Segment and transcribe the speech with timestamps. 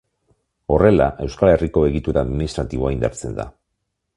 [0.75, 3.47] Horrela Euskal Herriko egitura administratiboa indartzen da.